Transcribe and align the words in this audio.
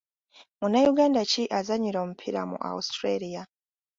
Munnayuganda 0.59 1.21
ki 1.31 1.43
azannyira 1.57 1.97
omupiira 2.03 2.41
mu 2.49 2.57
Austria? 2.69 3.41